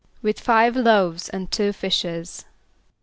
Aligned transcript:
=With 0.23 0.39
five 0.39 0.75
loaves 0.75 1.29
and 1.29 1.51
two 1.51 1.71
fishes. 1.73 2.45